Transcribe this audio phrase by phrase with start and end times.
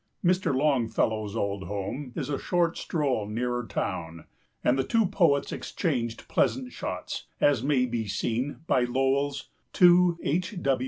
[0.25, 0.55] Mr.
[0.55, 4.25] Longfellow's old home is a short stroll nearer town,
[4.63, 10.55] and the two poets exchanged pleasant shots, as may be seen by Lowell's _To H.